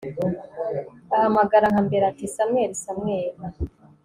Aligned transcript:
ahamagara 1.15 1.65
nka 1.71 1.81
mbere, 1.87 2.03
ati 2.11 2.25
samweli, 2.35 2.75
samweli 2.83 3.37